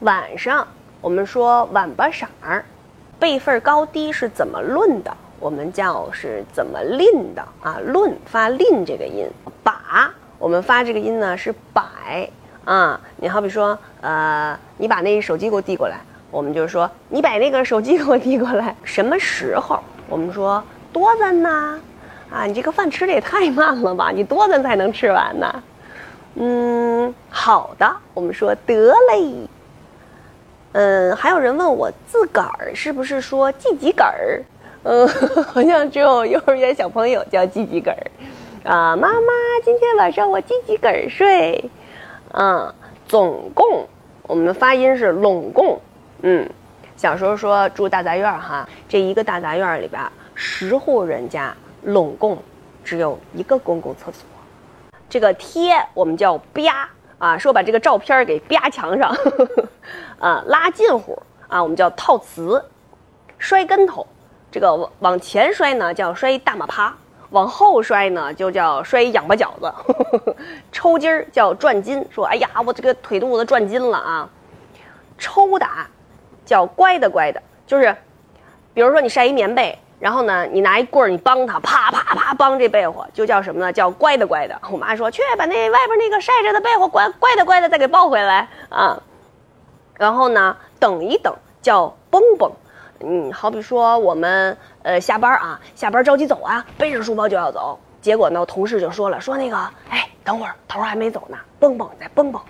[0.00, 0.66] 晚上
[1.02, 2.64] 我们说晚八色儿，
[3.18, 5.14] 辈分高低是怎么论的？
[5.38, 7.78] 我们叫是怎么令的啊？
[7.84, 9.28] 论发令这个音，
[9.62, 12.26] 把我们发这个音呢是摆
[12.64, 12.98] 啊。
[13.16, 15.98] 你好比说，呃，你把那手机给我递过来，
[16.30, 18.74] 我们就说你把那个手机给我递过来。
[18.82, 19.78] 什么时候？
[20.08, 20.64] 我们说
[20.94, 21.78] 多咱呐？
[22.32, 24.10] 啊，你这个饭吃的也太慢了吧？
[24.10, 25.62] 你多咱才能吃完呢？
[26.36, 29.46] 嗯，好的，我们说得嘞。
[30.72, 34.42] 嗯，还有人问我自个儿是不是说记几个儿？
[34.84, 35.06] 嗯，
[35.44, 37.98] 好像只有幼儿园小朋友叫记几个儿。
[38.62, 39.32] 啊，妈妈，
[39.64, 41.70] 今天晚上我记几个儿睡？
[42.32, 42.72] 嗯，
[43.08, 43.88] 总共
[44.22, 45.80] 我们的发音是拢共。
[46.22, 46.48] 嗯，
[46.96, 50.00] 小时候说住大杂院哈，这一个大杂院里边
[50.34, 51.52] 十户人家，
[51.82, 52.38] 拢共
[52.84, 54.22] 只有一个公共厕所。
[55.08, 56.88] 这个贴我们叫吧
[57.20, 59.68] 啊，说把这个照片给吧墙上，呵 呵
[60.18, 62.64] 啊，拉近乎啊，我们叫套瓷，
[63.36, 64.06] 摔跟头，
[64.50, 66.94] 这个往往前摔呢叫摔大马趴，
[67.28, 70.36] 往后摔呢就叫摔仰巴饺子，呵 呵
[70.72, 74.28] 抽筋儿叫转筋，说哎呀我这个腿肚子转筋了啊，
[75.18, 75.86] 抽打
[76.46, 77.94] 叫乖的乖的，就是
[78.72, 79.78] 比如说你晒一棉被。
[80.00, 83.70] 然后呢，你拿一棍儿，你帮他，啪啪啪帮这被窝，就叫什么呢？
[83.70, 84.58] 叫乖的乖的。
[84.72, 88.98] 我妈说，去把那外边那个晒着的被窝，乖乖的乖的再给抱回来啊。
[89.98, 92.50] 然后呢，等一等，叫蹦蹦。
[93.00, 99.56] 嗯，好比说我们呃下班啊，下班着急走啊，背着书包就要走，结果呢，同事就说了，说那个，
[99.90, 102.40] 哎，等会儿头还没走呢，蹦蹦再蹦蹦。